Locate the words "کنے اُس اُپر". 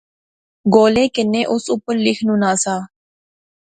1.13-1.95